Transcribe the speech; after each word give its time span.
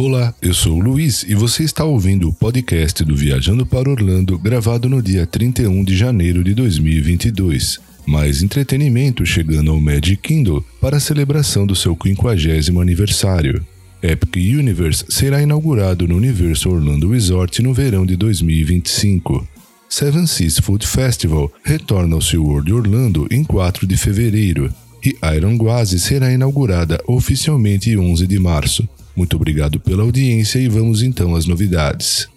Olá, 0.00 0.32
eu 0.40 0.54
sou 0.54 0.76
o 0.76 0.80
Luiz 0.80 1.24
e 1.24 1.34
você 1.34 1.64
está 1.64 1.82
ouvindo 1.82 2.28
o 2.28 2.32
podcast 2.32 3.04
do 3.04 3.16
Viajando 3.16 3.66
para 3.66 3.90
Orlando, 3.90 4.38
gravado 4.38 4.88
no 4.88 5.02
dia 5.02 5.26
31 5.26 5.82
de 5.82 5.96
janeiro 5.96 6.44
de 6.44 6.54
2022. 6.54 7.80
Mais 8.06 8.40
entretenimento 8.40 9.26
chegando 9.26 9.72
ao 9.72 9.80
Magic 9.80 10.18
Kingdom 10.18 10.62
para 10.80 10.98
a 10.98 11.00
celebração 11.00 11.66
do 11.66 11.74
seu 11.74 11.98
50 12.00 12.80
aniversário. 12.80 13.66
Epic 14.00 14.36
Universe 14.36 15.04
será 15.08 15.42
inaugurado 15.42 16.06
no 16.06 16.14
Universo 16.14 16.70
Orlando 16.70 17.10
Resort 17.10 17.60
no 17.60 17.74
verão 17.74 18.06
de 18.06 18.14
2025. 18.14 19.48
Seven 19.88 20.28
Seas 20.28 20.60
Food 20.60 20.86
Festival 20.86 21.50
retorna 21.64 22.14
ao 22.14 22.22
SeaWorld 22.22 22.72
Orlando 22.72 23.26
em 23.32 23.42
4 23.42 23.84
de 23.84 23.96
fevereiro 23.96 24.72
e 25.04 25.16
Iron 25.34 25.56
Gwazi 25.58 25.98
será 25.98 26.32
inaugurada 26.32 27.02
oficialmente 27.08 27.90
em 27.90 27.98
11 27.98 28.28
de 28.28 28.38
março. 28.38 28.88
Muito 29.18 29.34
obrigado 29.34 29.80
pela 29.80 30.04
audiência 30.04 30.60
e 30.60 30.68
vamos 30.68 31.02
então 31.02 31.34
às 31.34 31.44
novidades. 31.44 32.28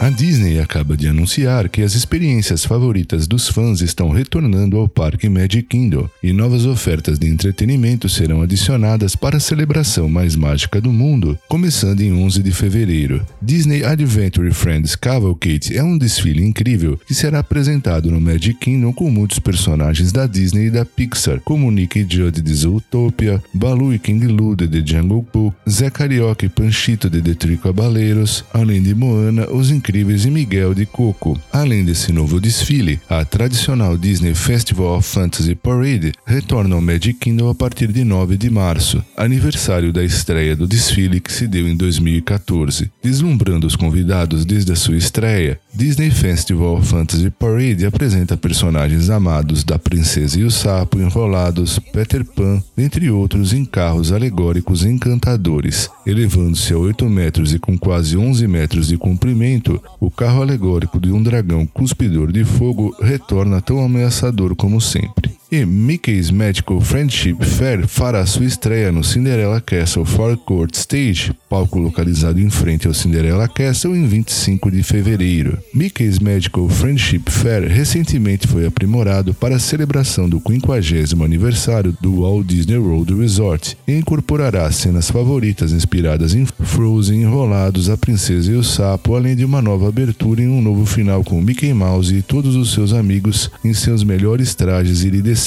A 0.00 0.10
Disney 0.10 0.58
acaba 0.58 0.96
de 0.96 1.06
anunciar 1.06 1.68
que 1.68 1.80
as 1.80 1.94
experiências 1.94 2.64
favoritas 2.64 3.28
dos 3.28 3.48
fãs 3.48 3.80
estão 3.80 4.10
retornando 4.10 4.76
ao 4.76 4.88
Parque 4.88 5.28
Magic 5.28 5.62
Kingdom 5.62 6.08
e 6.20 6.32
novas 6.32 6.66
ofertas 6.66 7.16
de 7.16 7.28
entretenimento 7.28 8.08
serão 8.08 8.42
adicionadas 8.42 9.14
para 9.14 9.36
a 9.36 9.40
celebração 9.40 10.08
mais 10.08 10.34
mágica 10.34 10.80
do 10.80 10.92
mundo, 10.92 11.38
começando 11.48 12.00
em 12.00 12.12
11 12.12 12.42
de 12.42 12.50
fevereiro. 12.50 13.24
Disney 13.40 13.84
Adventure 13.84 14.52
Friends 14.52 14.96
Cavalcade 14.96 15.76
é 15.76 15.82
um 15.82 15.96
desfile 15.96 16.44
incrível 16.44 16.98
que 17.06 17.14
será 17.14 17.38
apresentado 17.38 18.10
no 18.10 18.20
Magic 18.20 18.58
Kingdom 18.58 18.92
com 18.92 19.08
muitos 19.08 19.38
personagens 19.38 20.10
da 20.10 20.26
Disney 20.26 20.66
e 20.66 20.70
da 20.70 20.84
Pixar, 20.84 21.40
como 21.44 21.70
Nick 21.70 22.04
Judd 22.08 22.42
de 22.42 22.54
Zootopia, 22.54 23.42
Baloo 23.54 23.94
e 23.94 24.00
King 24.00 24.26
Lou 24.26 24.56
de 24.56 24.84
Jungle 24.84 25.24
Book, 25.32 25.56
Zé 25.70 25.88
Carioca 25.88 26.44
e 26.44 26.48
Panchito 26.48 27.08
de 27.08 27.22
The 27.22 27.34
Three 27.34 27.56
Cabaleiros, 27.56 28.44
além 28.52 28.82
de 28.82 28.92
Moana, 28.92 29.48
os 29.50 29.70
incríveis 29.84 30.24
e 30.24 30.30
Miguel 30.30 30.72
de 30.72 30.86
Coco. 30.86 31.38
Além 31.52 31.84
desse 31.84 32.10
novo 32.10 32.40
desfile, 32.40 32.98
a 33.06 33.22
tradicional 33.22 33.98
Disney 33.98 34.34
Festival 34.34 34.96
of 34.96 35.06
Fantasy 35.06 35.54
Parade 35.54 36.12
retorna 36.24 36.74
ao 36.74 36.80
Magic 36.80 37.18
Kingdom 37.18 37.50
a 37.50 37.54
partir 37.54 37.92
de 37.92 38.02
9 38.02 38.38
de 38.38 38.48
março, 38.48 39.04
aniversário 39.14 39.92
da 39.92 40.02
estreia 40.02 40.56
do 40.56 40.66
desfile 40.66 41.20
que 41.20 41.30
se 41.30 41.46
deu 41.46 41.68
em 41.68 41.76
2014. 41.76 42.90
Deslumbrando 43.02 43.66
os 43.66 43.76
convidados 43.76 44.46
desde 44.46 44.72
a 44.72 44.76
sua 44.76 44.96
estreia, 44.96 45.60
Disney 45.74 46.10
Festival 46.10 46.78
of 46.78 46.88
Fantasy 46.88 47.28
Parade 47.28 47.84
apresenta 47.84 48.38
personagens 48.38 49.10
amados 49.10 49.64
da 49.64 49.78
Princesa 49.78 50.40
e 50.40 50.44
o 50.44 50.50
Sapo 50.50 50.98
enrolados, 50.98 51.78
Peter 51.92 52.24
Pan, 52.24 52.62
entre 52.78 53.10
outros 53.10 53.52
em 53.52 53.66
carros 53.66 54.12
alegóricos 54.12 54.82
encantadores. 54.82 55.90
Elevando-se 56.06 56.72
a 56.72 56.78
8 56.78 57.06
metros 57.10 57.52
e 57.52 57.58
com 57.58 57.76
quase 57.76 58.16
11 58.16 58.46
metros 58.48 58.88
de 58.88 58.96
comprimento, 58.96 59.73
o 60.00 60.10
carro 60.10 60.42
alegórico 60.42 61.00
de 61.00 61.10
um 61.12 61.22
dragão 61.22 61.66
cuspidor 61.66 62.32
de 62.32 62.44
fogo 62.44 62.94
retorna 63.00 63.60
tão 63.60 63.84
ameaçador 63.84 64.54
como 64.54 64.80
sempre 64.80 65.33
e 65.50 65.64
Mickey's 65.64 66.30
Magical 66.30 66.80
Friendship 66.80 67.36
Fair 67.44 67.86
fará 67.86 68.24
sua 68.24 68.46
estreia 68.46 68.90
no 68.90 69.04
Cinderella 69.04 69.60
Castle 69.60 70.04
Forecourt 70.04 70.74
Stage, 70.74 71.32
palco 71.48 71.78
localizado 71.78 72.40
em 72.40 72.48
frente 72.48 72.86
ao 72.86 72.94
Cinderella 72.94 73.46
Castle, 73.46 73.94
em 73.94 74.06
25 74.06 74.70
de 74.70 74.82
fevereiro. 74.82 75.58
Mickey's 75.72 76.18
Magical 76.18 76.68
Friendship 76.68 77.22
Fair 77.28 77.68
recentemente 77.68 78.48
foi 78.48 78.66
aprimorado 78.66 79.34
para 79.34 79.56
a 79.56 79.60
celebração 79.60 80.28
do 80.28 80.42
50 80.44 81.22
aniversário 81.24 81.96
do 82.00 82.22
Walt 82.22 82.46
Disney 82.46 82.78
World 82.78 83.14
Resort 83.14 83.76
e 83.86 83.92
incorporará 83.92 84.70
cenas 84.72 85.10
favoritas 85.10 85.72
inspiradas 85.72 86.34
em 86.34 86.46
Frozen 86.46 87.22
enrolados, 87.22 87.90
a 87.90 87.96
princesa 87.96 88.50
e 88.50 88.56
o 88.56 88.64
sapo, 88.64 89.14
além 89.14 89.36
de 89.36 89.44
uma 89.44 89.60
nova 89.60 89.88
abertura 89.88 90.42
e 90.42 90.48
um 90.48 90.62
novo 90.62 90.86
final 90.86 91.22
com 91.22 91.40
Mickey 91.40 91.72
Mouse 91.72 92.14
e 92.14 92.22
todos 92.22 92.56
os 92.56 92.72
seus 92.72 92.92
amigos 92.92 93.50
em 93.64 93.74
seus 93.74 94.02
melhores 94.02 94.54
trajes 94.54 95.04
iridescentes 95.04 95.43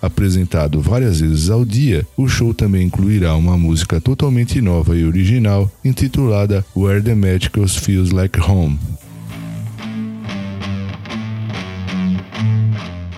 Apresentado 0.00 0.80
várias 0.80 1.20
vezes 1.20 1.50
ao 1.50 1.62
dia, 1.62 2.06
o 2.16 2.26
show 2.28 2.54
também 2.54 2.86
incluirá 2.86 3.34
uma 3.36 3.58
música 3.58 4.00
totalmente 4.00 4.58
nova 4.62 4.96
e 4.96 5.04
original 5.04 5.70
intitulada 5.84 6.64
Where 6.74 7.02
the 7.02 7.14
Magicals 7.14 7.76
Feels 7.76 8.10
Like 8.10 8.40
Home. 8.40 8.78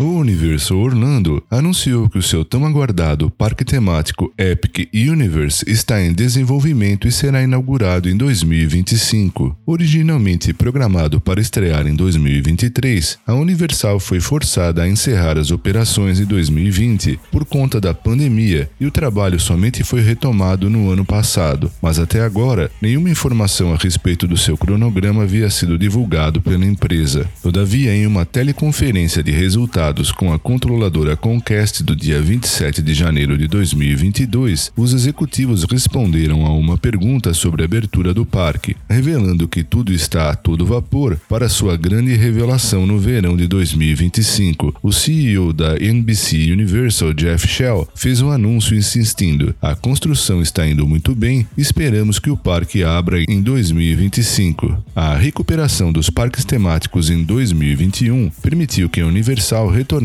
O 0.01 0.10
Universo 0.21 0.77
Orlando 0.77 1.43
anunciou 1.51 2.09
que 2.09 2.19
o 2.19 2.23
seu 2.23 2.45
tão 2.45 2.67
aguardado 2.67 3.31
parque 3.31 3.65
temático 3.65 4.31
Epic 4.37 4.91
Universe 4.93 5.65
está 5.67 6.01
em 6.01 6.13
desenvolvimento 6.13 7.09
e 7.09 7.13
será 7.13 7.43
inaugurado 7.43 8.09
em 8.09 8.17
2025. 8.17 9.57
Originalmente 9.65 10.53
programado 10.53 11.21
para 11.21 11.41
estrear 11.41 11.87
em 11.87 11.95
2023, 11.95 13.19
a 13.27 13.33
Universal 13.33 13.99
foi 13.99 14.21
forçada 14.21 14.83
a 14.83 14.89
encerrar 14.89 15.39
as 15.39 15.51
operações 15.51 16.21
em 16.21 16.27
2020 16.27 17.19
por 17.33 17.47
conta 17.47 17.81
da 17.81 17.95
pandemia 17.95 18.71
e 18.79 18.85
o 18.85 18.91
trabalho 18.91 19.41
somente 19.41 19.83
foi 19.83 20.03
retomado 20.03 20.69
no 20.69 20.91
ano 20.91 21.05
passado, 21.05 21.73
mas 21.81 21.99
até 21.99 22.21
agora 22.21 22.71
nenhuma 22.81 23.09
informação 23.09 23.73
a 23.73 23.77
respeito 23.77 24.29
do 24.29 24.37
seu 24.37 24.59
cronograma 24.59 25.23
havia 25.23 25.49
sido 25.49 25.79
divulgado 25.79 26.43
pela 26.43 26.67
empresa. 26.67 27.27
Todavia, 27.43 27.95
em 27.95 28.07
uma 28.07 28.27
teleconferência 28.27 29.23
de 29.23 29.31
resultados 29.31 30.10
com 30.13 30.33
a 30.33 30.39
controladora 30.39 31.17
Comcast 31.17 31.83
do 31.83 31.95
dia 31.95 32.21
27 32.21 32.83
de 32.83 32.93
janeiro 32.93 33.39
de 33.39 33.47
2022, 33.47 34.73
os 34.77 34.93
executivos 34.93 35.65
responderam 35.65 36.45
a 36.45 36.53
uma 36.53 36.77
pergunta 36.77 37.33
sobre 37.33 37.63
a 37.63 37.65
abertura 37.65 38.13
do 38.13 38.27
parque, 38.27 38.77
revelando 38.89 39.49
que 39.49 39.63
tudo 39.63 39.93
está 39.93 40.31
a 40.31 40.35
todo 40.35 40.67
vapor 40.67 41.19
para 41.29 41.49
sua 41.49 41.77
grande 41.77 42.15
revelação 42.17 42.87
no 42.87 42.99
verão 42.99 43.37
de 43.37 43.47
2025. 43.47 44.75
O 44.83 44.93
CEO 44.93 45.53
da 45.53 45.77
NBC 45.79 46.53
Universal, 46.53 47.15
Jeff 47.15 47.47
Shell, 47.47 47.89
fez 47.95 48.21
um 48.21 48.31
anúncio 48.31 48.77
insistindo: 48.77 49.55
a 49.63 49.75
construção 49.75 50.43
está 50.43 50.67
indo 50.67 50.87
muito 50.87 51.15
bem, 51.15 51.47
esperamos 51.57 52.19
que 52.19 52.31
o 52.31 52.37
parque 52.37 52.83
abra 52.83 53.23
em 53.29 53.41
2025. 53.41 54.85
A 54.95 55.15
recuperação 55.15 55.93
dos 55.93 56.11
parques 56.11 56.45
temáticos 56.45 57.11
em 57.11 57.23
2021 57.23 58.31
permitiu 58.43 58.89
que 58.89 59.01
a 59.01 59.07
Universal 59.07 59.69
retornasse 59.69 60.00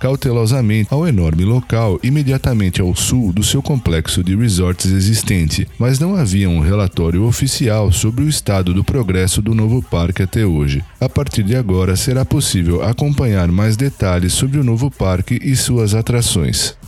cautelosamente 0.00 0.92
ao 0.92 1.06
enorme 1.06 1.44
local 1.44 1.98
imediatamente 2.02 2.80
ao 2.80 2.94
sul 2.94 3.32
do 3.32 3.42
seu 3.42 3.62
complexo 3.62 4.22
de 4.24 4.34
resorts 4.34 4.90
existente, 4.90 5.68
mas 5.78 5.98
não 5.98 6.16
havia 6.16 6.48
um 6.48 6.60
relatório 6.60 7.24
oficial 7.24 7.92
sobre 7.92 8.24
o 8.24 8.28
estado 8.28 8.74
do 8.74 8.82
progresso 8.82 9.40
do 9.40 9.54
novo 9.54 9.82
parque 9.82 10.22
até 10.22 10.44
hoje. 10.44 10.82
A 11.00 11.08
partir 11.08 11.42
de 11.42 11.54
agora 11.56 11.96
será 11.96 12.24
possível 12.24 12.82
acompanhar 12.82 13.48
mais 13.48 13.76
detalhes 13.76 14.32
sobre 14.32 14.58
o 14.58 14.64
novo 14.64 14.90
parque 14.90 15.38
e 15.42 15.54
suas 15.54 15.94
atrações. 15.94 16.79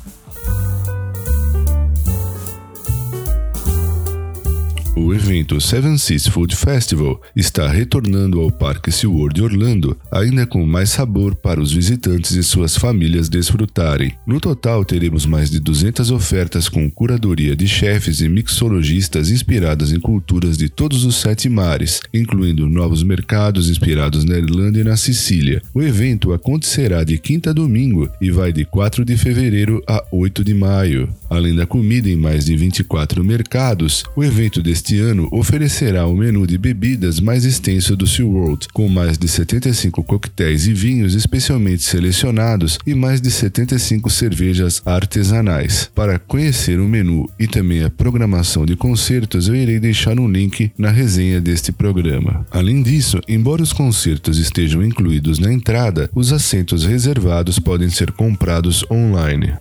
O 4.94 5.14
evento 5.14 5.58
Seven 5.58 5.96
Seas 5.96 6.26
Food 6.26 6.54
Festival 6.54 7.18
está 7.34 7.66
retornando 7.66 8.40
ao 8.40 8.50
Parque 8.50 8.92
SeaWorld 8.92 9.40
Orlando, 9.40 9.96
ainda 10.10 10.46
com 10.46 10.66
mais 10.66 10.90
sabor 10.90 11.34
para 11.34 11.58
os 11.58 11.72
visitantes 11.72 12.32
e 12.32 12.42
suas 12.42 12.76
famílias 12.76 13.26
desfrutarem. 13.30 14.12
No 14.26 14.38
total, 14.38 14.84
teremos 14.84 15.24
mais 15.24 15.50
de 15.50 15.58
200 15.60 16.10
ofertas 16.10 16.68
com 16.68 16.90
curadoria 16.90 17.56
de 17.56 17.66
chefes 17.66 18.20
e 18.20 18.28
mixologistas 18.28 19.30
inspiradas 19.30 19.92
em 19.92 19.98
culturas 19.98 20.58
de 20.58 20.68
todos 20.68 21.06
os 21.06 21.16
sete 21.16 21.48
mares, 21.48 22.02
incluindo 22.12 22.68
novos 22.68 23.02
mercados 23.02 23.70
inspirados 23.70 24.24
na 24.24 24.36
Irlanda 24.36 24.78
e 24.78 24.84
na 24.84 24.98
Sicília. 24.98 25.62
O 25.72 25.80
evento 25.80 26.34
acontecerá 26.34 27.02
de 27.02 27.16
quinta 27.16 27.48
a 27.48 27.54
domingo 27.54 28.10
e 28.20 28.30
vai 28.30 28.52
de 28.52 28.66
4 28.66 29.06
de 29.06 29.16
fevereiro 29.16 29.82
a 29.88 30.04
8 30.12 30.44
de 30.44 30.52
maio. 30.52 31.08
Além 31.30 31.54
da 31.54 31.64
comida 31.64 32.10
em 32.10 32.16
mais 32.16 32.44
de 32.44 32.54
24 32.54 33.24
mercados, 33.24 34.04
o 34.14 34.22
evento 34.22 34.60
deste 34.60 34.81
este 34.82 34.98
ano 34.98 35.28
oferecerá 35.30 36.08
o 36.08 36.16
menu 36.16 36.44
de 36.44 36.58
bebidas 36.58 37.20
mais 37.20 37.44
extenso 37.44 37.94
do 37.94 38.04
SeaWorld, 38.04 38.66
com 38.72 38.88
mais 38.88 39.16
de 39.16 39.28
75 39.28 40.02
coquetéis 40.02 40.66
e 40.66 40.74
vinhos 40.74 41.14
especialmente 41.14 41.84
selecionados 41.84 42.80
e 42.84 42.92
mais 42.92 43.20
de 43.20 43.30
75 43.30 44.10
cervejas 44.10 44.82
artesanais. 44.84 45.88
Para 45.94 46.18
conhecer 46.18 46.80
o 46.80 46.88
menu 46.88 47.30
e 47.38 47.46
também 47.46 47.84
a 47.84 47.90
programação 47.90 48.66
de 48.66 48.74
concertos, 48.74 49.46
eu 49.46 49.54
irei 49.54 49.78
deixar 49.78 50.18
um 50.18 50.28
link 50.28 50.72
na 50.76 50.90
resenha 50.90 51.40
deste 51.40 51.70
programa. 51.70 52.44
Além 52.50 52.82
disso, 52.82 53.20
embora 53.28 53.62
os 53.62 53.72
concertos 53.72 54.36
estejam 54.36 54.82
incluídos 54.82 55.38
na 55.38 55.52
entrada, 55.52 56.10
os 56.12 56.32
assentos 56.32 56.84
reservados 56.84 57.60
podem 57.60 57.88
ser 57.88 58.10
comprados 58.10 58.84
online. 58.90 59.52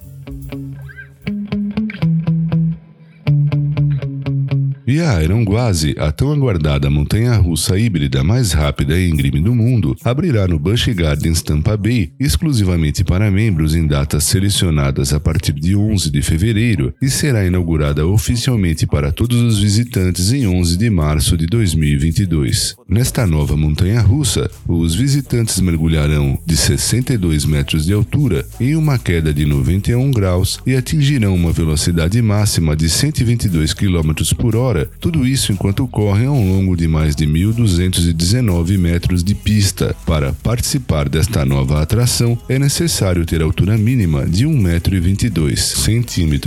E 4.92 5.00
a 5.00 5.24
Iron 5.24 5.46
Gwazi, 5.46 5.96
a 5.98 6.12
tão 6.12 6.34
aguardada 6.34 6.90
montanha-russa 6.90 7.80
híbrida 7.80 8.26
mais 8.26 8.52
rápida 8.52 9.00
e 9.00 9.10
íngreme 9.10 9.40
do 9.40 9.56
mundo, 9.56 9.96
abrirá 10.04 10.46
no 10.50 10.60
Busch 10.60 10.90
Gardens 10.94 11.42
Tampa 11.42 11.78
Bay, 11.78 12.12
exclusivamente 12.20 13.02
para 13.02 13.32
membros 13.32 13.74
em 13.74 13.88
datas 13.88 14.26
selecionadas 14.26 15.14
a 15.14 15.20
partir 15.22 15.54
de 15.54 15.78
11 15.78 16.12
de 16.12 16.22
fevereiro 16.22 16.94
e 17.02 17.10
será 17.10 17.46
inaugurada 17.46 18.06
oficialmente 18.06 18.86
para 18.86 19.14
todos 19.14 19.42
os 19.42 19.60
visitantes 19.60 20.34
em 20.34 20.46
11 20.46 20.76
de 20.76 20.90
março 20.90 21.38
de 21.38 21.46
2022. 21.46 22.76
Nesta 22.86 23.26
nova 23.26 23.56
montanha-russa, 23.56 24.52
os 24.68 24.94
visitantes 24.94 25.62
mergulharão 25.62 26.38
de 26.46 26.58
62 26.58 27.46
metros 27.46 27.86
de 27.86 27.94
altura 27.94 28.46
em 28.60 28.76
uma 28.76 29.00
queda 29.00 29.34
de 29.34 29.46
91 29.46 30.12
graus 30.12 30.60
e 30.68 30.76
atingirão 30.76 31.34
uma 31.34 31.54
velocidade 31.54 32.22
máxima 32.22 32.76
de 32.76 32.90
122 32.90 33.74
km 33.74 34.12
por 34.38 34.58
hora, 34.58 34.81
tudo 35.00 35.26
isso 35.26 35.52
enquanto 35.52 35.88
correm 35.88 36.28
ao 36.28 36.36
longo 36.36 36.76
de 36.76 36.88
mais 36.88 37.16
de 37.16 37.26
1.219 37.26 38.78
metros 38.78 39.24
de 39.24 39.36
pista. 39.36 39.96
Para 40.06 40.34
participar 40.34 41.10
desta 41.10 41.46
nova 41.46 41.82
atração, 41.82 42.38
é 42.48 42.58
necessário 42.58 43.26
ter 43.26 43.42
altura 43.42 43.78
mínima 43.78 44.26
de 44.26 44.46
1,22 44.46 45.88
m. 45.90 46.40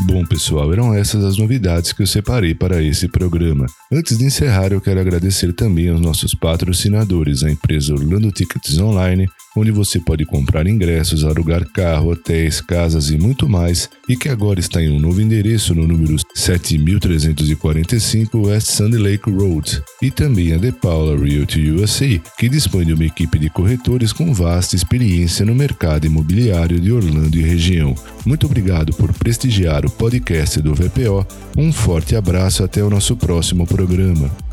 Bom, 0.00 0.24
pessoal, 0.24 0.72
eram 0.72 0.94
essas 0.94 1.24
as 1.24 1.36
novidades 1.36 1.92
que 1.92 2.02
eu 2.02 2.06
separei 2.06 2.54
para 2.54 2.80
esse 2.80 3.08
programa. 3.08 3.66
Antes 3.92 4.16
de 4.16 4.24
encerrar, 4.24 4.72
eu 4.72 4.80
quero 4.80 5.00
agradecer 5.00 5.52
também 5.52 5.88
aos 5.88 6.00
nossos 6.00 6.34
patrocinadores, 6.34 7.42
a 7.42 7.50
empresa 7.50 7.92
Orlando 7.92 8.30
Tickets 8.30 8.78
Online, 8.78 9.26
onde 9.58 9.70
você 9.70 9.98
pode 9.98 10.24
comprar 10.24 10.66
ingressos, 10.66 11.24
alugar 11.24 11.66
carro, 11.68 12.10
hotéis, 12.10 12.60
casas 12.60 13.10
e 13.10 13.18
muito 13.18 13.48
mais, 13.48 13.88
e 14.08 14.16
que 14.16 14.28
agora 14.28 14.60
está 14.60 14.82
em 14.82 14.90
um 14.90 14.98
novo 14.98 15.20
endereço 15.20 15.74
no 15.74 15.86
número 15.86 16.16
7345 16.34 18.46
West 18.46 18.68
Sand 18.68 18.98
Lake 18.98 19.30
Road, 19.30 19.82
e 20.00 20.10
também 20.10 20.52
a 20.52 20.58
The 20.58 20.72
Paula 20.72 21.16
Realty 21.16 21.70
USA, 21.70 22.18
que 22.38 22.48
dispõe 22.48 22.86
de 22.86 22.94
uma 22.94 23.04
equipe 23.04 23.38
de 23.38 23.50
corretores 23.50 24.12
com 24.12 24.32
vasta 24.32 24.76
experiência 24.76 25.44
no 25.44 25.54
mercado 25.54 26.06
imobiliário 26.06 26.80
de 26.80 26.92
Orlando 26.92 27.36
e 27.36 27.42
região. 27.42 27.94
Muito 28.24 28.46
obrigado 28.46 28.92
por 28.94 29.12
prestigiar 29.12 29.84
o 29.84 29.90
podcast 29.90 30.60
do 30.60 30.74
VPO. 30.74 31.26
Um 31.56 31.72
forte 31.72 32.16
abraço 32.16 32.64
até 32.64 32.82
o 32.82 32.90
nosso 32.90 33.16
próximo 33.16 33.66
programa. 33.66 34.47